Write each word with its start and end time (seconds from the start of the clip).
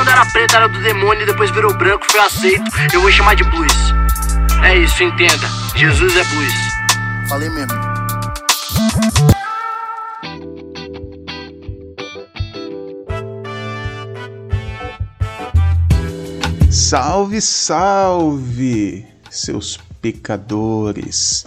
quando 0.00 0.08
era 0.08 0.24
preto 0.24 0.56
era 0.56 0.66
do 0.66 0.82
demônio 0.82 1.24
e 1.24 1.26
depois 1.26 1.50
virou 1.50 1.76
branco, 1.76 2.10
foi 2.10 2.20
aceito. 2.20 2.64
Eu 2.90 3.02
vou 3.02 3.10
chamar 3.10 3.36
de 3.36 3.44
blues. 3.44 3.70
É 4.64 4.78
isso, 4.78 5.02
entenda. 5.02 5.46
Jesus 5.76 6.16
é 6.16 6.24
blues. 6.24 6.54
Falei 7.28 7.50
mesmo. 7.50 7.78
Salve, 16.70 17.42
salve, 17.42 19.06
seus 19.30 19.78
pecadores, 20.00 21.46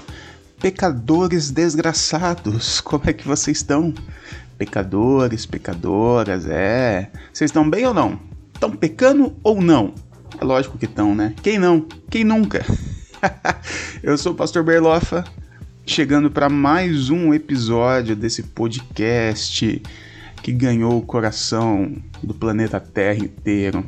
pecadores 0.61 1.49
desgraçados, 1.49 2.79
como 2.81 3.01
é 3.07 3.13
que 3.13 3.27
vocês 3.27 3.57
estão? 3.57 3.91
Pecadores, 4.59 5.47
pecadoras, 5.47 6.45
é. 6.45 7.09
Vocês 7.33 7.49
estão 7.49 7.67
bem 7.67 7.87
ou 7.87 7.95
não? 7.95 8.32
Estão 8.63 8.77
pecando 8.77 9.35
ou 9.43 9.61
não? 9.61 9.93
É 10.39 10.45
lógico 10.45 10.77
que 10.77 10.85
estão, 10.85 11.13
né? 11.13 11.35
Quem 11.43 11.59
não? 11.59 11.85
Quem 12.09 12.23
nunca? 12.23 12.65
Eu 14.01 14.17
sou 14.17 14.31
o 14.31 14.35
Pastor 14.35 14.63
Berlofa, 14.63 15.25
chegando 15.85 16.31
para 16.31 16.47
mais 16.47 17.09
um 17.09 17.33
episódio 17.33 18.15
desse 18.15 18.41
podcast 18.41 19.81
que 20.41 20.53
ganhou 20.53 20.97
o 20.97 21.01
coração 21.01 21.93
do 22.23 22.33
planeta 22.33 22.79
Terra 22.79 23.19
inteiro. 23.19 23.85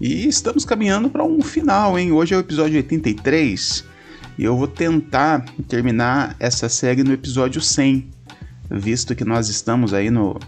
E 0.00 0.26
estamos 0.26 0.64
caminhando 0.64 1.08
para 1.08 1.22
um 1.22 1.40
final, 1.40 1.96
hein? 1.96 2.10
Hoje 2.10 2.34
é 2.34 2.36
o 2.36 2.40
episódio 2.40 2.78
83 2.78 3.84
e 4.36 4.42
eu 4.42 4.56
vou 4.56 4.66
tentar 4.66 5.44
terminar 5.68 6.34
essa 6.40 6.68
série 6.68 7.04
no 7.04 7.12
episódio 7.12 7.60
100, 7.60 8.10
visto 8.68 9.14
que 9.14 9.24
nós 9.24 9.48
estamos 9.48 9.94
aí 9.94 10.10
no, 10.10 10.40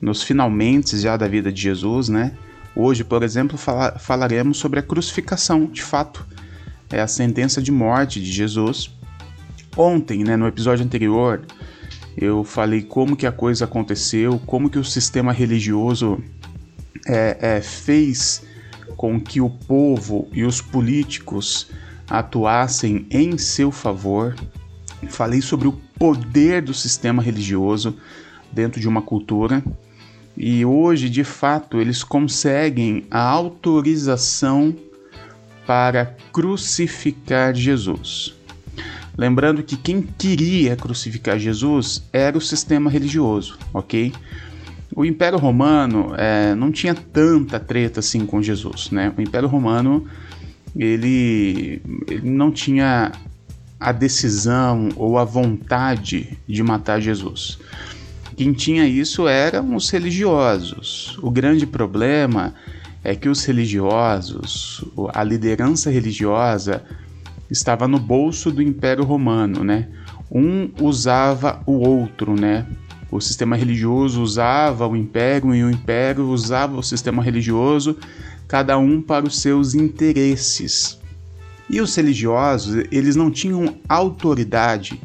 nos 0.00 0.22
finalmente 0.22 0.96
já 0.96 1.16
da 1.16 1.26
vida 1.26 1.50
de 1.50 1.60
Jesus, 1.60 2.08
né? 2.08 2.36
Hoje, 2.82 3.04
por 3.04 3.22
exemplo, 3.22 3.58
fala, 3.58 3.98
falaremos 3.98 4.56
sobre 4.56 4.80
a 4.80 4.82
crucificação, 4.82 5.66
de 5.66 5.82
fato, 5.82 6.26
é 6.88 6.98
a 6.98 7.06
sentença 7.06 7.60
de 7.60 7.70
morte 7.70 8.18
de 8.18 8.32
Jesus. 8.32 8.90
Ontem, 9.76 10.24
né, 10.24 10.34
no 10.34 10.46
episódio 10.46 10.82
anterior, 10.82 11.44
eu 12.16 12.42
falei 12.42 12.80
como 12.80 13.16
que 13.16 13.26
a 13.26 13.32
coisa 13.32 13.66
aconteceu, 13.66 14.40
como 14.46 14.70
que 14.70 14.78
o 14.78 14.84
sistema 14.84 15.30
religioso 15.30 16.24
é, 17.06 17.36
é, 17.58 17.60
fez 17.60 18.46
com 18.96 19.20
que 19.20 19.42
o 19.42 19.50
povo 19.50 20.26
e 20.32 20.42
os 20.42 20.62
políticos 20.62 21.68
atuassem 22.08 23.06
em 23.10 23.36
seu 23.36 23.70
favor. 23.70 24.34
Falei 25.10 25.42
sobre 25.42 25.68
o 25.68 25.72
poder 25.98 26.62
do 26.62 26.72
sistema 26.72 27.22
religioso 27.22 27.94
dentro 28.50 28.80
de 28.80 28.88
uma 28.88 29.02
cultura. 29.02 29.62
E 30.42 30.64
hoje, 30.64 31.10
de 31.10 31.22
fato, 31.22 31.78
eles 31.78 32.02
conseguem 32.02 33.04
a 33.10 33.20
autorização 33.20 34.74
para 35.66 36.16
crucificar 36.32 37.54
Jesus. 37.54 38.34
Lembrando 39.18 39.62
que 39.62 39.76
quem 39.76 40.00
queria 40.00 40.74
crucificar 40.76 41.38
Jesus 41.38 42.02
era 42.10 42.38
o 42.38 42.40
sistema 42.40 42.88
religioso, 42.88 43.58
ok? 43.74 44.14
O 44.96 45.04
Império 45.04 45.38
Romano 45.38 46.14
é, 46.16 46.54
não 46.54 46.72
tinha 46.72 46.94
tanta 46.94 47.60
treta 47.60 48.00
assim 48.00 48.24
com 48.24 48.40
Jesus, 48.40 48.90
né? 48.90 49.12
O 49.18 49.20
Império 49.20 49.46
Romano 49.46 50.06
ele, 50.74 51.82
ele 52.08 52.30
não 52.30 52.50
tinha 52.50 53.12
a 53.78 53.92
decisão 53.92 54.88
ou 54.96 55.18
a 55.18 55.24
vontade 55.24 56.38
de 56.48 56.62
matar 56.62 56.98
Jesus. 56.98 57.58
Quem 58.40 58.54
tinha 58.54 58.86
isso 58.86 59.28
eram 59.28 59.76
os 59.76 59.90
religiosos. 59.90 61.18
O 61.20 61.30
grande 61.30 61.66
problema 61.66 62.54
é 63.04 63.14
que 63.14 63.28
os 63.28 63.44
religiosos, 63.44 64.82
a 65.12 65.22
liderança 65.22 65.90
religiosa, 65.90 66.82
estava 67.50 67.86
no 67.86 67.98
bolso 67.98 68.50
do 68.50 68.62
Império 68.62 69.04
Romano, 69.04 69.62
né? 69.62 69.88
Um 70.32 70.70
usava 70.80 71.62
o 71.66 71.86
outro, 71.86 72.34
né? 72.34 72.66
o 73.10 73.20
sistema 73.20 73.56
religioso 73.56 74.22
usava 74.22 74.88
o 74.88 74.96
império 74.96 75.54
e 75.54 75.62
o 75.62 75.70
império 75.70 76.26
usava 76.30 76.78
o 76.78 76.82
sistema 76.82 77.22
religioso, 77.22 77.94
cada 78.48 78.78
um 78.78 79.02
para 79.02 79.26
os 79.26 79.38
seus 79.38 79.74
interesses. 79.74 80.98
E 81.68 81.78
os 81.78 81.94
religiosos, 81.94 82.86
eles 82.90 83.16
não 83.16 83.30
tinham 83.30 83.76
autoridade 83.86 84.98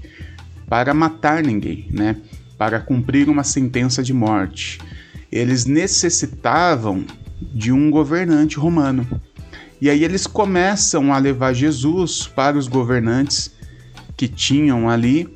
para 0.70 0.94
matar 0.94 1.44
ninguém, 1.44 1.90
né? 1.92 2.16
Para 2.58 2.80
cumprir 2.80 3.30
uma 3.30 3.44
sentença 3.44 4.02
de 4.02 4.14
morte. 4.14 4.80
Eles 5.32 5.66
necessitavam 5.66 7.06
de 7.54 7.72
um 7.72 7.90
governante 7.90 8.58
romano. 8.58 9.08
E 9.82 9.90
aí 9.90 10.04
eles 10.04 10.26
começam 10.26 11.14
a 11.14 11.18
levar 11.18 11.54
Jesus 11.54 12.28
para 12.28 12.58
os 12.58 12.68
governantes 12.68 13.52
que 14.16 14.28
tinham 14.28 14.90
ali 14.90 15.28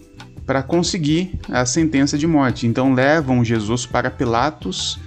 para 0.46 0.64
conseguir 0.64 1.40
a 1.50 1.66
sentença 1.66 2.18
de 2.18 2.26
morte. 2.26 2.66
Então 2.66 2.94
levam 2.94 3.44
Jesus 3.44 3.86
para 3.86 4.10
Pilatos 4.10 4.98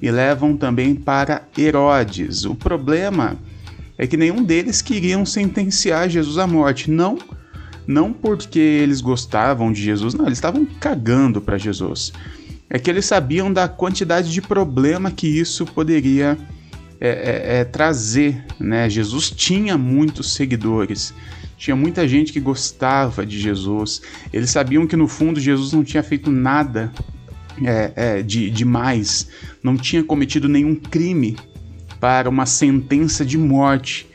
e 0.00 0.10
levam 0.10 0.56
também 0.56 0.94
para 0.94 1.42
Herodes. 1.58 2.44
O 2.44 2.54
problema 2.54 3.36
é 3.98 4.06
que 4.06 4.16
nenhum 4.16 4.42
deles 4.42 4.80
queriam 4.80 5.26
sentenciar 5.26 6.08
Jesus 6.08 6.38
à 6.38 6.46
morte. 6.46 6.90
Não, 6.90 7.18
não 7.86 8.12
porque 8.12 8.58
eles 8.58 9.00
gostavam 9.00 9.72
de 9.72 9.82
Jesus, 9.82 10.14
não, 10.14 10.26
eles 10.26 10.38
estavam 10.38 10.66
cagando 10.80 11.40
para 11.40 11.56
Jesus. 11.58 12.12
É 12.68 12.78
que 12.78 12.90
eles 12.90 13.04
sabiam 13.04 13.52
da 13.52 13.68
quantidade 13.68 14.32
de 14.32 14.42
problema 14.42 15.10
que 15.10 15.26
isso 15.26 15.64
poderia 15.64 16.36
é, 17.00 17.08
é, 17.08 17.58
é, 17.60 17.64
trazer. 17.64 18.44
Né? 18.58 18.90
Jesus 18.90 19.30
tinha 19.30 19.78
muitos 19.78 20.32
seguidores 20.32 21.14
tinha 21.56 21.74
muita 21.74 22.06
gente 22.06 22.32
que 22.32 22.40
gostava 22.40 23.24
de 23.24 23.40
Jesus. 23.40 24.02
Eles 24.32 24.50
sabiam 24.50 24.86
que 24.86 24.96
no 24.96 25.08
fundo 25.08 25.40
Jesus 25.40 25.72
não 25.72 25.82
tinha 25.82 26.02
feito 26.02 26.30
nada 26.30 26.92
é, 27.64 27.92
é, 27.96 28.22
de 28.22 28.50
demais, 28.50 29.28
não 29.62 29.76
tinha 29.76 30.04
cometido 30.04 30.48
nenhum 30.48 30.74
crime 30.74 31.36
para 31.98 32.28
uma 32.28 32.44
sentença 32.44 33.24
de 33.24 33.38
morte. 33.38 34.06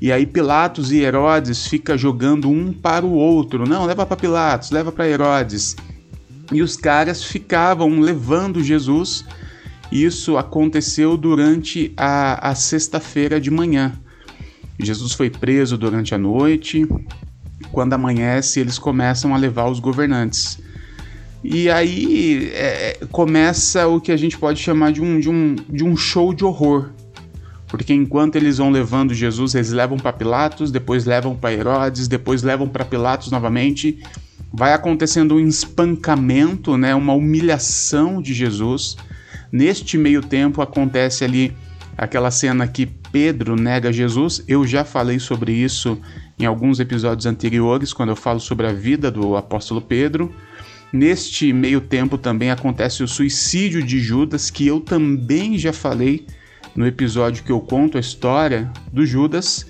E 0.00 0.12
aí 0.12 0.26
Pilatos 0.26 0.92
e 0.92 0.98
Herodes 0.98 1.66
fica 1.66 1.96
jogando 1.96 2.50
um 2.50 2.72
para 2.72 3.04
o 3.04 3.12
outro. 3.12 3.66
Não, 3.66 3.86
leva 3.86 4.04
para 4.04 4.16
Pilatos, 4.16 4.70
leva 4.70 4.92
para 4.92 5.08
Herodes. 5.08 5.74
E 6.52 6.62
os 6.62 6.76
caras 6.76 7.24
ficavam 7.24 8.00
levando 8.00 8.62
Jesus. 8.62 9.24
Isso 9.90 10.36
aconteceu 10.36 11.16
durante 11.16 11.92
a, 11.96 12.50
a 12.50 12.54
sexta-feira 12.54 13.40
de 13.40 13.50
manhã. 13.50 13.92
Jesus 14.78 15.12
foi 15.12 15.30
preso 15.30 15.78
durante 15.78 16.14
a 16.14 16.18
noite. 16.18 16.86
Quando 17.72 17.94
amanhece, 17.94 18.60
eles 18.60 18.78
começam 18.78 19.34
a 19.34 19.38
levar 19.38 19.68
os 19.70 19.80
governantes. 19.80 20.58
E 21.42 21.70
aí 21.70 22.50
é, 22.52 22.98
começa 23.10 23.86
o 23.86 24.00
que 24.00 24.12
a 24.12 24.16
gente 24.16 24.36
pode 24.36 24.60
chamar 24.60 24.92
de 24.92 25.00
um, 25.00 25.18
de, 25.18 25.30
um, 25.30 25.54
de 25.54 25.84
um 25.84 25.96
show 25.96 26.34
de 26.34 26.44
horror. 26.44 26.90
Porque 27.76 27.92
enquanto 27.92 28.36
eles 28.36 28.56
vão 28.56 28.70
levando 28.70 29.12
Jesus, 29.12 29.54
eles 29.54 29.70
levam 29.70 29.98
para 29.98 30.10
Pilatos, 30.10 30.70
depois 30.70 31.04
levam 31.04 31.36
para 31.36 31.52
Herodes, 31.52 32.08
depois 32.08 32.42
levam 32.42 32.66
para 32.66 32.86
Pilatos 32.86 33.30
novamente. 33.30 34.02
Vai 34.50 34.72
acontecendo 34.72 35.34
um 35.34 35.46
espancamento, 35.46 36.78
né, 36.78 36.94
uma 36.94 37.12
humilhação 37.12 38.22
de 38.22 38.32
Jesus. 38.32 38.96
Neste 39.52 39.98
meio 39.98 40.22
tempo 40.22 40.62
acontece 40.62 41.22
ali 41.22 41.54
aquela 41.98 42.30
cena 42.30 42.66
que 42.66 42.86
Pedro 42.86 43.56
nega 43.56 43.92
Jesus. 43.92 44.42
Eu 44.48 44.66
já 44.66 44.82
falei 44.82 45.18
sobre 45.18 45.52
isso 45.52 46.00
em 46.38 46.46
alguns 46.46 46.80
episódios 46.80 47.26
anteriores, 47.26 47.92
quando 47.92 48.08
eu 48.08 48.16
falo 48.16 48.40
sobre 48.40 48.66
a 48.66 48.72
vida 48.72 49.10
do 49.10 49.36
apóstolo 49.36 49.82
Pedro. 49.82 50.34
Neste 50.90 51.52
meio 51.52 51.82
tempo 51.82 52.16
também 52.16 52.50
acontece 52.50 53.02
o 53.02 53.08
suicídio 53.08 53.82
de 53.82 54.00
Judas, 54.00 54.48
que 54.48 54.66
eu 54.66 54.80
também 54.80 55.58
já 55.58 55.74
falei 55.74 56.24
no 56.76 56.86
episódio 56.86 57.42
que 57.42 57.50
eu 57.50 57.60
conto 57.60 57.96
a 57.96 58.00
história 58.00 58.70
do 58.92 59.06
Judas, 59.06 59.66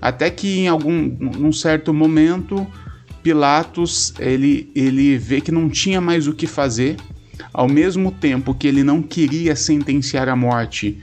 até 0.00 0.30
que 0.30 0.60
em 0.60 0.68
algum 0.68 0.92
num 0.92 1.52
certo 1.52 1.92
momento 1.94 2.66
Pilatos 3.22 4.12
ele, 4.18 4.70
ele 4.74 5.16
vê 5.16 5.40
que 5.40 5.52
não 5.52 5.68
tinha 5.68 6.00
mais 6.00 6.26
o 6.26 6.34
que 6.34 6.46
fazer, 6.46 6.96
ao 7.52 7.68
mesmo 7.68 8.10
tempo 8.10 8.54
que 8.54 8.66
ele 8.66 8.82
não 8.82 9.00
queria 9.00 9.54
sentenciar 9.54 10.28
a 10.28 10.36
morte 10.36 11.00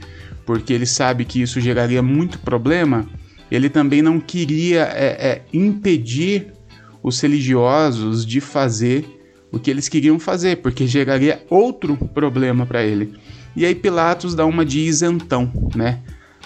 porque 0.50 0.72
ele 0.72 0.84
sabe 0.84 1.24
que 1.24 1.40
isso 1.40 1.60
geraria 1.60 2.02
muito 2.02 2.40
problema, 2.40 3.08
ele 3.52 3.68
também 3.68 4.02
não 4.02 4.18
queria 4.18 4.82
é, 4.82 5.06
é, 5.06 5.42
impedir 5.52 6.48
os 7.00 7.20
religiosos 7.20 8.26
de 8.26 8.40
fazer 8.40 9.04
o 9.52 9.60
que 9.60 9.70
eles 9.70 9.88
queriam 9.88 10.18
fazer, 10.18 10.56
porque 10.56 10.88
geraria 10.88 11.40
outro 11.48 11.96
problema 11.96 12.66
para 12.66 12.82
ele. 12.82 13.14
E 13.54 13.66
aí 13.66 13.74
Pilatos 13.74 14.34
dá 14.34 14.46
uma 14.46 14.64
de 14.64 14.80
isentão, 14.80 15.50
né? 15.74 16.00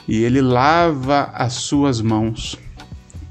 E 0.06 0.22
ele 0.22 0.40
lava 0.40 1.30
as 1.34 1.54
suas 1.54 2.00
mãos. 2.00 2.58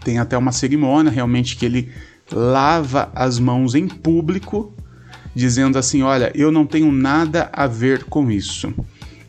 Tem 0.03 0.19
até 0.19 0.37
uma 0.37 0.51
cerimônia 0.51 1.11
realmente 1.11 1.55
que 1.55 1.65
ele 1.65 1.91
lava 2.31 3.11
as 3.15 3.39
mãos 3.39 3.75
em 3.75 3.87
público, 3.87 4.73
dizendo 5.35 5.77
assim: 5.77 6.01
Olha, 6.01 6.31
eu 6.35 6.51
não 6.51 6.65
tenho 6.65 6.91
nada 6.91 7.49
a 7.53 7.67
ver 7.67 8.03
com 8.05 8.29
isso. 8.31 8.73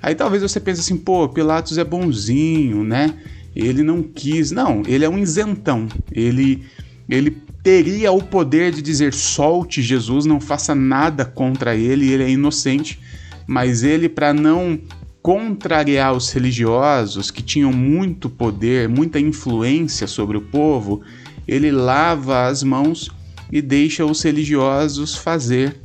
Aí 0.04 0.14
talvez 0.14 0.42
você 0.42 0.60
pense 0.60 0.80
assim, 0.80 0.98
pô, 0.98 1.26
Pilatos 1.30 1.78
é 1.78 1.84
bonzinho, 1.84 2.84
né? 2.84 3.14
Ele 3.56 3.82
não 3.82 4.02
quis. 4.02 4.50
Não, 4.50 4.82
ele 4.86 5.02
é 5.02 5.08
um 5.08 5.16
isentão. 5.16 5.88
Ele, 6.12 6.62
ele 7.08 7.30
teria 7.62 8.12
o 8.12 8.22
poder 8.22 8.70
de 8.70 8.82
dizer: 8.82 9.14
solte 9.14 9.80
Jesus, 9.80 10.26
não 10.26 10.38
faça 10.38 10.74
nada 10.74 11.24
contra 11.24 11.74
ele, 11.74 12.10
ele 12.10 12.22
é 12.22 12.30
inocente. 12.30 13.00
Mas 13.46 13.82
ele, 13.82 14.08
para 14.08 14.32
não 14.32 14.80
contrariar 15.22 16.12
os 16.12 16.30
religiosos 16.30 17.30
que 17.30 17.42
tinham 17.42 17.72
muito 17.72 18.28
poder, 18.28 18.88
muita 18.88 19.18
influência 19.18 20.06
sobre 20.06 20.36
o 20.36 20.42
povo, 20.42 21.00
ele 21.48 21.70
lava 21.70 22.46
as 22.46 22.62
mãos 22.62 23.10
e 23.50 23.62
deixa 23.62 24.04
os 24.04 24.22
religiosos 24.22 25.16
fazer 25.16 25.80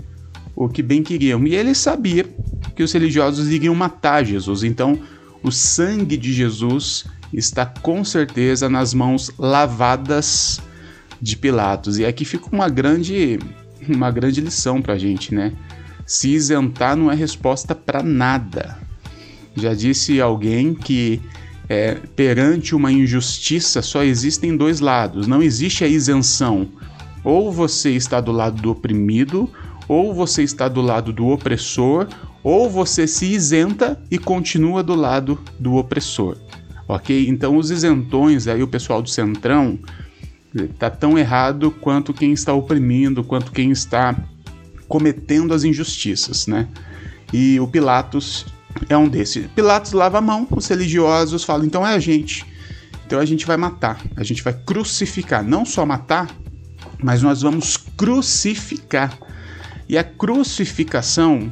o 0.56 0.68
que 0.68 0.84
bem 0.84 1.02
queriam. 1.02 1.46
E 1.48 1.56
ele 1.56 1.74
sabia 1.74 2.26
que 2.76 2.84
os 2.84 2.92
religiosos 2.92 3.50
iriam 3.50 3.74
matar 3.74 4.26
Jesus, 4.26 4.64
então 4.64 5.00
o 5.42 5.52
sangue 5.52 6.18
de 6.18 6.34
Jesus 6.34 7.06
está 7.34 7.66
com 7.66 8.04
certeza 8.04 8.68
nas 8.68 8.94
mãos 8.94 9.32
lavadas 9.38 10.62
de 11.22 11.38
Pilatos. 11.38 11.98
E 11.98 12.06
aqui 12.06 12.26
fica 12.26 12.48
uma 12.52 12.68
grande, 12.68 13.40
uma 13.88 14.12
grande 14.12 14.42
lição 14.42 14.82
para 14.82 14.96
a 14.96 14.98
gente, 14.98 15.34
né? 15.34 15.54
Se 16.10 16.30
isentar 16.30 16.98
não 16.98 17.12
é 17.12 17.14
resposta 17.14 17.76
para 17.76 18.02
nada. 18.02 18.80
Já 19.56 19.76
disse 19.76 20.20
alguém 20.20 20.74
que 20.74 21.22
é, 21.70 22.00
perante 22.16 22.74
uma 22.74 22.92
injustiça 22.92 23.84
só 23.84 24.04
existem 24.04 24.58
dois 24.58 24.80
lados, 24.80 25.28
não 25.28 25.40
existe 25.40 25.84
a 25.84 25.88
isenção. 25.88 26.68
Ou 27.24 27.52
você 27.52 27.92
está 27.92 28.20
do 28.20 28.32
lado 28.32 28.60
do 28.60 28.72
oprimido, 28.72 29.52
ou 29.88 30.12
você 30.12 30.42
está 30.42 30.68
do 30.68 30.82
lado 30.82 31.14
do 31.14 31.28
opressor, 31.28 32.08
ou 32.42 32.68
você 32.68 33.06
se 33.06 33.28
isenta 33.28 34.02
e 34.10 34.18
continua 34.18 34.82
do 34.82 34.96
lado 34.96 35.40
do 35.60 35.76
opressor. 35.76 36.38
Ok? 36.88 37.30
Então 37.30 37.56
os 37.56 37.70
isentões, 37.70 38.48
aí 38.48 38.64
o 38.64 38.68
pessoal 38.68 39.00
do 39.00 39.10
Centrão, 39.12 39.78
tá 40.80 40.90
tão 40.90 41.20
errado 41.20 41.70
quanto 41.70 42.16
quem 42.16 42.32
está 42.32 42.52
oprimindo, 42.52 43.24
quanto 43.24 43.52
quem 43.52 43.70
está 43.70 44.16
cometendo 44.90 45.54
as 45.54 45.64
injustiças, 45.64 46.48
né? 46.48 46.68
E 47.32 47.60
o 47.60 47.68
Pilatos 47.68 48.46
é 48.90 48.98
um 48.98 49.08
desses. 49.08 49.48
Pilatos 49.56 49.94
lava 49.94 50.18
a 50.18 50.22
mão, 50.22 50.48
os 50.52 50.68
religiosos 50.68 51.44
falam, 51.44 51.66
então 51.66 51.88
é 51.88 51.94
a 51.94 52.00
gente. 52.00 52.46
Então 53.06 53.20
a 53.20 53.26
gente 53.26 53.46
vai 53.46 53.56
matar, 53.56 54.02
a 54.18 54.24
gente 54.24 54.44
vai 54.44 54.54
crucificar. 54.54 55.44
Não 55.44 55.64
só 55.64 55.86
matar, 55.86 56.28
mas 57.02 57.22
nós 57.22 57.42
vamos 57.42 57.78
crucificar. 57.78 59.18
E 59.88 59.98
a 59.98 60.04
crucificação, 60.04 61.52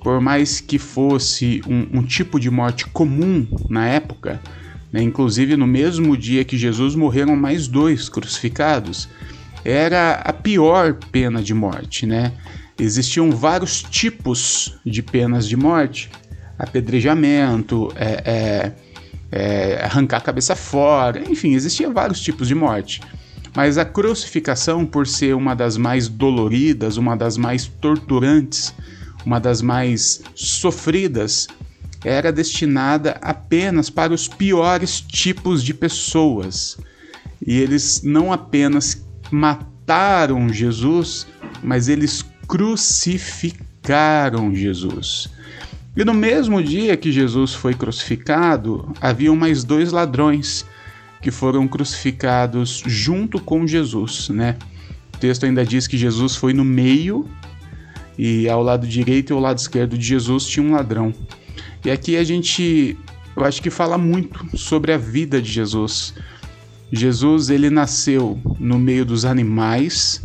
por 0.00 0.20
mais 0.20 0.60
que 0.60 0.78
fosse 0.78 1.62
um, 1.66 2.00
um 2.00 2.02
tipo 2.02 2.38
de 2.38 2.50
morte 2.50 2.86
comum 2.86 3.46
na 3.68 3.86
época, 3.86 4.40
né, 4.92 5.02
inclusive 5.02 5.56
no 5.56 5.66
mesmo 5.66 6.16
dia 6.16 6.44
que 6.44 6.58
Jesus 6.58 6.94
morreram 6.94 7.34
mais 7.34 7.66
dois 7.66 8.08
crucificados, 8.08 9.08
era 9.64 10.14
a 10.14 10.32
pior 10.32 10.94
pena 11.10 11.42
de 11.42 11.54
morte, 11.54 12.06
né? 12.06 12.32
Existiam 12.78 13.30
vários 13.30 13.82
tipos 13.82 14.78
de 14.84 15.02
penas 15.02 15.46
de 15.48 15.56
morte, 15.56 16.10
apedrejamento, 16.58 17.92
é, 17.96 18.22
é, 18.24 18.72
é, 19.30 19.84
arrancar 19.84 20.18
a 20.18 20.20
cabeça 20.20 20.54
fora, 20.54 21.22
enfim, 21.30 21.54
existiam 21.54 21.92
vários 21.92 22.20
tipos 22.20 22.48
de 22.48 22.54
morte. 22.54 23.00
Mas 23.54 23.76
a 23.76 23.84
crucificação, 23.84 24.86
por 24.86 25.06
ser 25.06 25.34
uma 25.34 25.54
das 25.54 25.76
mais 25.76 26.08
doloridas, 26.08 26.96
uma 26.96 27.16
das 27.16 27.36
mais 27.36 27.66
torturantes, 27.66 28.74
uma 29.26 29.38
das 29.38 29.60
mais 29.60 30.22
sofridas, 30.34 31.48
era 32.04 32.32
destinada 32.32 33.18
apenas 33.20 33.90
para 33.90 34.12
os 34.12 34.26
piores 34.26 35.00
tipos 35.00 35.62
de 35.62 35.74
pessoas. 35.74 36.78
E 37.44 37.58
eles 37.58 38.02
não 38.02 38.32
apenas 38.32 39.04
mataram 39.30 40.48
Jesus, 40.48 41.26
mas 41.62 41.88
eles 41.88 42.24
crucificaram 42.52 44.54
Jesus. 44.54 45.26
E 45.96 46.04
no 46.04 46.12
mesmo 46.12 46.62
dia 46.62 46.98
que 46.98 47.10
Jesus 47.10 47.54
foi 47.54 47.72
crucificado, 47.72 48.92
haviam 49.00 49.34
mais 49.34 49.64
dois 49.64 49.90
ladrões 49.90 50.66
que 51.22 51.30
foram 51.30 51.66
crucificados 51.66 52.82
junto 52.84 53.40
com 53.40 53.66
Jesus, 53.66 54.28
né? 54.28 54.58
O 55.14 55.16
texto 55.16 55.46
ainda 55.46 55.64
diz 55.64 55.86
que 55.86 55.96
Jesus 55.96 56.36
foi 56.36 56.52
no 56.52 56.62
meio 56.62 57.26
e 58.18 58.46
ao 58.50 58.62
lado 58.62 58.86
direito 58.86 59.30
e 59.30 59.32
ao 59.32 59.40
lado 59.40 59.56
esquerdo 59.56 59.96
de 59.96 60.04
Jesus 60.04 60.44
tinha 60.44 60.66
um 60.66 60.72
ladrão. 60.72 61.14
E 61.82 61.90
aqui 61.90 62.18
a 62.18 62.24
gente, 62.24 62.98
eu 63.34 63.44
acho 63.46 63.62
que 63.62 63.70
fala 63.70 63.96
muito 63.96 64.58
sobre 64.58 64.92
a 64.92 64.98
vida 64.98 65.40
de 65.40 65.50
Jesus. 65.50 66.12
Jesus, 66.92 67.48
ele 67.48 67.70
nasceu 67.70 68.38
no 68.60 68.78
meio 68.78 69.06
dos 69.06 69.24
animais, 69.24 70.22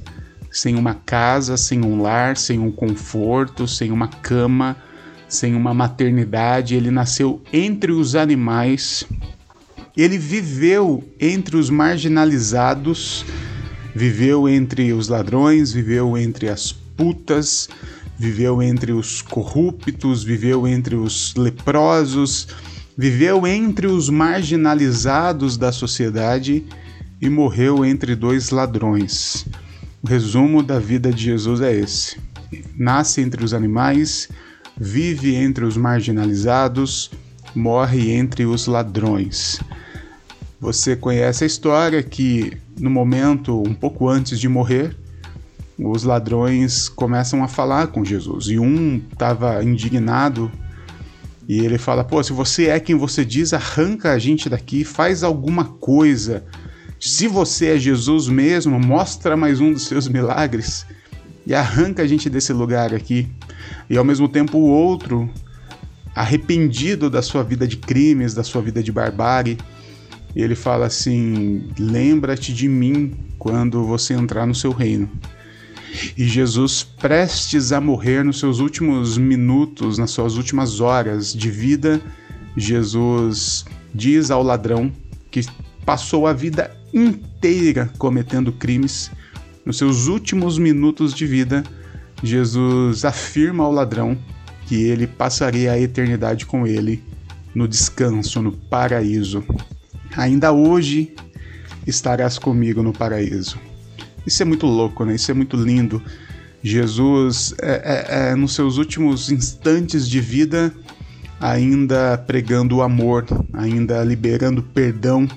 sem 0.51 0.75
uma 0.75 0.93
casa, 0.93 1.57
sem 1.57 1.83
um 1.83 2.01
lar, 2.01 2.37
sem 2.37 2.59
um 2.59 2.71
conforto, 2.71 3.67
sem 3.67 3.91
uma 3.91 4.07
cama, 4.07 4.75
sem 5.27 5.55
uma 5.55 5.73
maternidade. 5.73 6.75
Ele 6.75 6.91
nasceu 6.91 7.41
entre 7.51 7.91
os 7.91 8.15
animais. 8.15 9.05
Ele 9.95 10.17
viveu 10.17 11.03
entre 11.19 11.57
os 11.57 11.69
marginalizados, 11.69 13.25
viveu 13.95 14.47
entre 14.47 14.93
os 14.93 15.07
ladrões, 15.07 15.71
viveu 15.71 16.17
entre 16.17 16.49
as 16.49 16.71
putas, 16.71 17.67
viveu 18.17 18.61
entre 18.61 18.91
os 18.91 19.21
corruptos, 19.21 20.23
viveu 20.23 20.67
entre 20.67 20.95
os 20.95 21.33
leprosos, 21.35 22.47
viveu 22.97 23.45
entre 23.45 23.87
os 23.87 24.09
marginalizados 24.09 25.57
da 25.57 25.71
sociedade 25.71 26.63
e 27.21 27.29
morreu 27.29 27.85
entre 27.85 28.15
dois 28.15 28.49
ladrões. 28.49 29.45
O 30.07 30.09
resumo 30.09 30.63
da 30.63 30.79
vida 30.79 31.11
de 31.11 31.21
Jesus 31.21 31.59
é 31.59 31.75
esse: 31.75 32.17
nasce 32.77 33.19
entre 33.19 33.43
os 33.43 33.53
animais, 33.53 34.29
vive 34.77 35.35
entre 35.35 35.65
os 35.65 35.75
marginalizados, 35.75 37.11
morre 37.53 38.13
entre 38.13 38.45
os 38.45 38.67
ladrões. 38.67 39.59
Você 40.61 40.95
conhece 40.95 41.43
a 41.43 41.47
história 41.47 42.01
que, 42.01 42.57
no 42.79 42.89
momento 42.89 43.61
um 43.61 43.73
pouco 43.73 44.07
antes 44.07 44.39
de 44.39 44.47
morrer, 44.47 44.95
os 45.77 46.03
ladrões 46.05 46.87
começam 46.87 47.43
a 47.43 47.49
falar 47.49 47.87
com 47.87 48.05
Jesus 48.05 48.45
e 48.45 48.57
um 48.57 49.01
estava 49.11 49.61
indignado 49.61 50.49
e 51.49 51.59
ele 51.59 51.77
fala: 51.77 52.05
Pô, 52.05 52.23
se 52.23 52.31
você 52.31 52.67
é 52.67 52.79
quem 52.79 52.95
você 52.95 53.25
diz, 53.25 53.51
arranca 53.51 54.13
a 54.13 54.17
gente 54.17 54.47
daqui, 54.47 54.85
faz 54.85 55.21
alguma 55.21 55.65
coisa. 55.65 56.45
Se 56.99 57.27
você 57.27 57.67
é 57.75 57.77
Jesus 57.77 58.27
mesmo, 58.27 58.79
mostra 58.79 59.37
mais 59.37 59.59
um 59.59 59.71
dos 59.71 59.85
seus 59.85 60.07
milagres 60.07 60.85
e 61.45 61.53
arranca 61.53 62.01
a 62.01 62.07
gente 62.07 62.29
desse 62.29 62.51
lugar 62.51 62.93
aqui. 62.93 63.27
E 63.89 63.95
ao 63.97 64.03
mesmo 64.03 64.27
tempo, 64.27 64.57
o 64.57 64.67
outro, 64.67 65.29
arrependido 66.15 67.09
da 67.09 67.21
sua 67.21 67.43
vida 67.43 67.67
de 67.67 67.77
crimes, 67.77 68.33
da 68.33 68.43
sua 68.43 68.61
vida 68.61 68.81
de 68.81 68.91
barbárie, 68.91 69.57
ele 70.35 70.55
fala 70.55 70.87
assim: 70.87 71.69
Lembra-te 71.77 72.51
de 72.53 72.67
mim 72.67 73.13
quando 73.37 73.83
você 73.83 74.13
entrar 74.13 74.47
no 74.47 74.55
seu 74.55 74.71
reino. 74.71 75.09
E 76.17 76.27
Jesus, 76.27 76.83
prestes 76.83 77.71
a 77.71 77.79
morrer 77.79 78.23
nos 78.23 78.39
seus 78.39 78.59
últimos 78.59 79.17
minutos, 79.17 79.97
nas 79.97 80.11
suas 80.11 80.35
últimas 80.35 80.81
horas 80.81 81.33
de 81.33 81.49
vida, 81.49 82.01
Jesus 82.55 83.65
diz 83.93 84.29
ao 84.29 84.43
ladrão 84.43 84.91
que 85.31 85.41
passou 85.85 86.27
a 86.27 86.33
vida 86.33 86.76
inteira 86.93 87.89
cometendo 87.97 88.51
crimes. 88.51 89.11
Nos 89.65 89.77
seus 89.77 90.07
últimos 90.07 90.57
minutos 90.57 91.13
de 91.13 91.25
vida, 91.25 91.63
Jesus 92.23 93.05
afirma 93.05 93.63
ao 93.63 93.71
ladrão 93.71 94.17
que 94.65 94.75
ele 94.83 95.07
passaria 95.07 95.71
a 95.71 95.79
eternidade 95.79 96.45
com 96.45 96.65
ele 96.65 97.03
no 97.53 97.67
descanso, 97.67 98.41
no 98.41 98.51
paraíso. 98.51 99.43
Ainda 100.15 100.51
hoje 100.51 101.13
estarás 101.85 102.37
comigo 102.37 102.83
no 102.83 102.93
paraíso. 102.93 103.57
Isso 104.25 104.41
é 104.41 104.45
muito 104.45 104.65
louco, 104.65 105.05
né? 105.05 105.15
Isso 105.15 105.31
é 105.31 105.33
muito 105.33 105.55
lindo. 105.55 106.01
Jesus, 106.61 107.53
é, 107.61 107.71
é, 107.71 108.31
é, 108.31 108.35
nos 108.35 108.55
seus 108.55 108.77
últimos 108.77 109.31
instantes 109.31 110.07
de 110.07 110.19
vida, 110.19 110.73
ainda 111.39 112.17
pregando 112.17 112.77
o 112.77 112.81
amor, 112.81 113.25
ainda 113.53 114.03
liberando 114.03 114.61
perdão. 114.61 115.27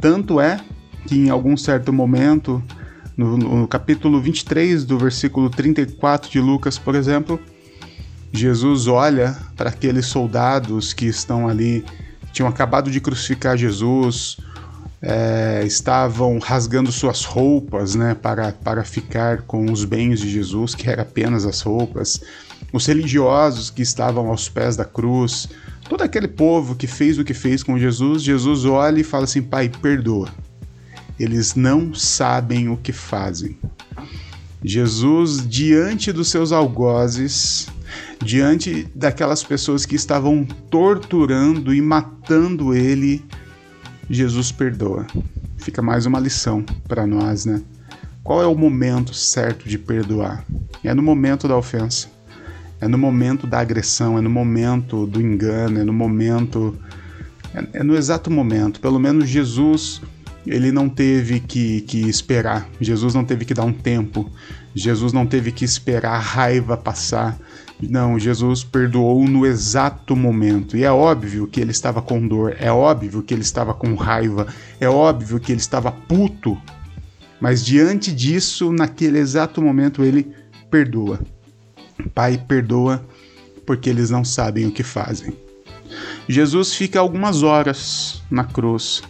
Tanto 0.00 0.40
é 0.40 0.58
que 1.06 1.16
em 1.16 1.30
algum 1.30 1.56
certo 1.56 1.92
momento, 1.92 2.62
no, 3.16 3.36
no 3.36 3.68
capítulo 3.68 4.20
23 4.20 4.84
do 4.84 4.98
versículo 4.98 5.50
34 5.50 6.30
de 6.30 6.40
Lucas, 6.40 6.78
por 6.78 6.94
exemplo, 6.94 7.40
Jesus 8.32 8.86
olha 8.86 9.36
para 9.56 9.68
aqueles 9.68 10.06
soldados 10.06 10.92
que 10.92 11.06
estão 11.06 11.46
ali, 11.46 11.84
tinham 12.32 12.48
acabado 12.48 12.90
de 12.90 13.00
crucificar 13.00 13.56
Jesus, 13.56 14.38
é, 15.02 15.62
estavam 15.66 16.38
rasgando 16.38 16.92
suas 16.92 17.24
roupas 17.24 17.94
né, 17.94 18.14
para, 18.14 18.52
para 18.52 18.84
ficar 18.84 19.42
com 19.42 19.70
os 19.70 19.84
bens 19.84 20.20
de 20.20 20.30
Jesus, 20.30 20.74
que 20.74 20.88
era 20.88 21.02
apenas 21.02 21.44
as 21.44 21.60
roupas. 21.60 22.22
Os 22.72 22.86
religiosos 22.86 23.68
que 23.68 23.82
estavam 23.82 24.28
aos 24.28 24.48
pés 24.48 24.76
da 24.76 24.84
cruz, 24.84 25.48
todo 25.88 26.02
aquele 26.02 26.28
povo 26.28 26.74
que 26.74 26.86
fez 26.86 27.18
o 27.18 27.24
que 27.24 27.34
fez 27.34 27.62
com 27.62 27.78
Jesus, 27.78 28.22
Jesus 28.22 28.64
olha 28.64 29.00
e 29.00 29.04
fala 29.04 29.24
assim: 29.24 29.42
Pai, 29.42 29.68
perdoa. 29.68 30.28
Eles 31.18 31.54
não 31.54 31.94
sabem 31.94 32.68
o 32.68 32.76
que 32.76 32.92
fazem. 32.92 33.56
Jesus, 34.64 35.46
diante 35.46 36.12
dos 36.12 36.28
seus 36.30 36.52
algozes, 36.52 37.66
diante 38.24 38.88
daquelas 38.94 39.42
pessoas 39.42 39.84
que 39.84 39.96
estavam 39.96 40.44
torturando 40.70 41.74
e 41.74 41.80
matando 41.80 42.74
ele, 42.74 43.24
Jesus 44.08 44.52
perdoa. 44.52 45.06
Fica 45.58 45.82
mais 45.82 46.06
uma 46.06 46.20
lição 46.20 46.64
para 46.86 47.06
nós, 47.06 47.44
né? 47.44 47.62
Qual 48.22 48.40
é 48.40 48.46
o 48.46 48.54
momento 48.54 49.12
certo 49.12 49.68
de 49.68 49.78
perdoar? 49.78 50.44
É 50.84 50.94
no 50.94 51.02
momento 51.02 51.48
da 51.48 51.56
ofensa, 51.56 52.08
é 52.80 52.86
no 52.86 52.98
momento 52.98 53.46
da 53.46 53.60
agressão, 53.60 54.16
é 54.16 54.20
no 54.20 54.30
momento 54.30 55.06
do 55.06 55.20
engano, 55.20 55.80
é 55.80 55.84
no 55.84 55.92
momento. 55.92 56.76
É, 57.54 57.80
é 57.80 57.82
no 57.82 57.96
exato 57.96 58.30
momento. 58.30 58.80
Pelo 58.80 58.98
menos 58.98 59.28
Jesus 59.28 60.00
ele 60.46 60.72
não 60.72 60.88
teve 60.88 61.40
que, 61.40 61.82
que 61.82 62.08
esperar, 62.08 62.68
Jesus 62.80 63.14
não 63.14 63.24
teve 63.24 63.44
que 63.44 63.54
dar 63.54 63.64
um 63.64 63.72
tempo, 63.72 64.30
Jesus 64.74 65.12
não 65.12 65.26
teve 65.26 65.52
que 65.52 65.64
esperar 65.64 66.14
a 66.14 66.18
raiva 66.18 66.76
passar. 66.76 67.38
Não, 67.80 68.18
Jesus 68.18 68.62
perdoou 68.62 69.24
no 69.24 69.44
exato 69.44 70.14
momento. 70.14 70.76
E 70.76 70.84
é 70.84 70.90
óbvio 70.90 71.48
que 71.48 71.60
ele 71.60 71.72
estava 71.72 72.00
com 72.00 72.26
dor, 72.26 72.56
é 72.58 72.70
óbvio 72.70 73.22
que 73.22 73.34
ele 73.34 73.42
estava 73.42 73.74
com 73.74 73.94
raiva, 73.94 74.46
é 74.80 74.88
óbvio 74.88 75.40
que 75.40 75.50
ele 75.50 75.60
estava 75.60 75.90
puto. 75.90 76.56
Mas 77.40 77.64
diante 77.64 78.12
disso, 78.12 78.72
naquele 78.72 79.18
exato 79.18 79.60
momento, 79.60 80.04
ele 80.04 80.32
perdoa. 80.70 81.20
Pai, 82.14 82.38
perdoa, 82.38 83.04
porque 83.66 83.90
eles 83.90 84.10
não 84.10 84.24
sabem 84.24 84.66
o 84.66 84.72
que 84.72 84.84
fazem. 84.84 85.36
Jesus 86.28 86.74
fica 86.74 87.00
algumas 87.00 87.42
horas 87.42 88.22
na 88.30 88.44
cruz 88.44 89.02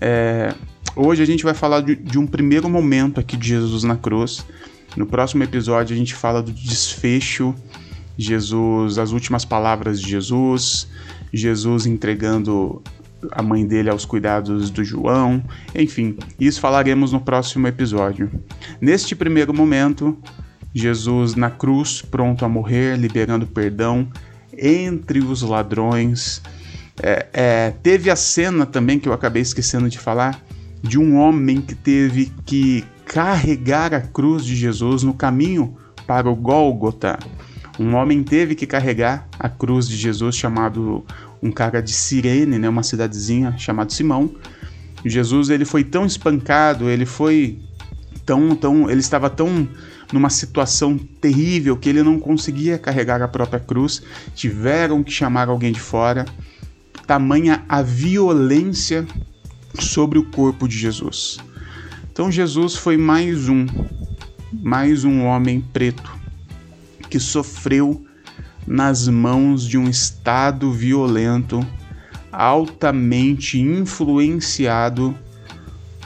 é, 0.00 0.54
hoje 0.94 1.22
a 1.22 1.26
gente 1.26 1.44
vai 1.44 1.54
falar 1.54 1.80
de, 1.80 1.94
de, 1.96 2.18
um 2.18 2.26
primeiro 2.26 2.68
momento 2.68 3.20
aqui 3.20 3.36
de 3.36 3.48
Jesus 3.48 3.82
na 3.82 3.96
cruz. 3.96 4.44
No 4.96 5.06
próximo 5.06 5.42
episódio 5.42 5.94
a 5.94 5.98
gente 5.98 6.14
fala 6.14 6.42
do 6.42 6.52
desfecho, 6.52 7.54
Jesus, 8.16 8.98
as 8.98 9.12
últimas 9.12 9.44
palavras 9.44 10.00
de 10.00 10.08
Jesus, 10.08 10.88
Jesus 11.32 11.86
entregando 11.86 12.82
a 13.32 13.42
mãe 13.42 13.66
dele 13.66 13.90
aos 13.90 14.04
cuidados 14.04 14.70
do 14.70 14.84
João, 14.84 15.42
enfim, 15.74 16.16
isso 16.38 16.60
falaremos 16.60 17.12
no 17.12 17.20
próximo 17.20 17.66
episódio. 17.66 18.30
Neste 18.80 19.14
primeiro 19.14 19.52
momento, 19.52 20.16
Jesus 20.74 21.34
na 21.34 21.50
cruz, 21.50 22.02
pronto 22.02 22.44
a 22.44 22.48
morrer, 22.48 22.96
liberando 22.96 23.46
perdão 23.46 24.08
entre 24.58 25.18
os 25.18 25.42
ladrões, 25.42 26.42
é, 27.02 27.26
é, 27.32 27.70
teve 27.82 28.10
a 28.10 28.16
cena 28.16 28.64
também 28.64 28.98
que 28.98 29.08
eu 29.08 29.12
acabei 29.12 29.42
esquecendo 29.42 29.88
de 29.88 29.98
falar 29.98 30.42
de 30.82 30.98
um 30.98 31.16
homem 31.16 31.60
que 31.60 31.74
teve 31.74 32.32
que 32.44 32.84
carregar 33.04 33.94
a 33.94 34.00
cruz 34.00 34.44
de 34.44 34.54
Jesus 34.54 35.02
no 35.02 35.14
caminho 35.14 35.76
para 36.06 36.30
o 36.30 36.34
Gólgota. 36.34 37.18
Um 37.78 37.94
homem 37.94 38.22
teve 38.22 38.54
que 38.54 38.66
carregar 38.66 39.28
a 39.38 39.48
cruz 39.48 39.86
de 39.86 39.96
Jesus, 39.96 40.36
chamado 40.36 41.04
um 41.42 41.50
cara 41.50 41.82
de 41.82 41.92
Cirene, 41.92 42.58
né, 42.58 42.68
uma 42.68 42.82
cidadezinha 42.82 43.54
chamado 43.58 43.92
Simão. 43.92 44.34
Jesus 45.04 45.50
ele 45.50 45.64
foi 45.64 45.84
tão 45.84 46.06
espancado, 46.06 46.88
ele 46.88 47.04
foi 47.04 47.58
tão, 48.24 48.56
tão, 48.56 48.90
ele 48.90 49.00
estava 49.00 49.28
tão 49.28 49.68
numa 50.12 50.30
situação 50.30 50.96
terrível 50.96 51.76
que 51.76 51.88
ele 51.88 52.02
não 52.02 52.18
conseguia 52.18 52.78
carregar 52.78 53.20
a 53.20 53.28
própria 53.28 53.60
cruz. 53.60 54.02
Tiveram 54.34 55.02
que 55.02 55.12
chamar 55.12 55.48
alguém 55.48 55.72
de 55.72 55.80
fora 55.80 56.24
tamanha 57.06 57.64
a 57.68 57.82
violência 57.82 59.06
sobre 59.78 60.18
o 60.18 60.24
corpo 60.24 60.66
de 60.66 60.76
Jesus. 60.76 61.38
Então 62.10 62.30
Jesus 62.30 62.74
foi 62.74 62.96
mais 62.96 63.48
um, 63.48 63.66
mais 64.52 65.04
um 65.04 65.24
homem 65.24 65.60
preto 65.60 66.10
que 67.08 67.20
sofreu 67.20 68.04
nas 68.66 69.06
mãos 69.06 69.66
de 69.66 69.78
um 69.78 69.88
estado 69.88 70.72
violento 70.72 71.64
altamente 72.32 73.60
influenciado 73.60 75.16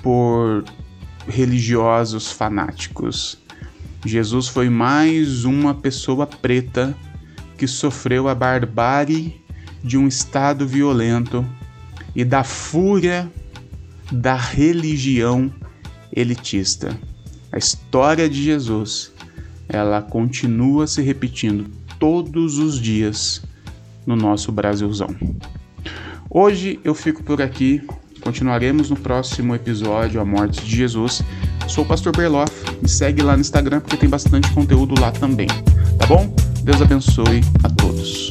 por 0.02 0.64
religiosos 1.26 2.30
fanáticos. 2.30 3.38
Jesus 4.04 4.48
foi 4.48 4.68
mais 4.68 5.44
uma 5.44 5.74
pessoa 5.74 6.26
preta 6.26 6.96
que 7.56 7.66
sofreu 7.66 8.28
a 8.28 8.34
barbárie 8.34 9.39
de 9.82 9.96
um 9.96 10.06
estado 10.06 10.66
violento 10.66 11.46
e 12.14 12.24
da 12.24 12.44
fúria 12.44 13.30
da 14.10 14.34
religião 14.34 15.52
elitista. 16.14 16.98
A 17.52 17.58
história 17.58 18.28
de 18.28 18.42
Jesus, 18.42 19.12
ela 19.68 20.02
continua 20.02 20.86
se 20.86 21.02
repetindo 21.02 21.66
todos 21.98 22.58
os 22.58 22.80
dias 22.80 23.42
no 24.06 24.16
nosso 24.16 24.50
Brasilzão. 24.50 25.14
Hoje 26.28 26.80
eu 26.84 26.94
fico 26.94 27.22
por 27.22 27.42
aqui. 27.42 27.82
Continuaremos 28.20 28.90
no 28.90 28.96
próximo 28.96 29.54
episódio 29.54 30.20
A 30.20 30.24
Morte 30.24 30.64
de 30.64 30.76
Jesus. 30.76 31.22
Sou 31.66 31.84
o 31.84 31.86
Pastor 31.86 32.14
Berloff. 32.14 32.52
Me 32.82 32.88
segue 32.88 33.22
lá 33.22 33.34
no 33.34 33.40
Instagram 33.40 33.80
porque 33.80 33.96
tem 33.96 34.08
bastante 34.08 34.50
conteúdo 34.52 35.00
lá 35.00 35.10
também. 35.10 35.48
Tá 35.98 36.06
bom? 36.06 36.34
Deus 36.62 36.82
abençoe 36.82 37.40
a 37.64 37.68
todos. 37.70 38.28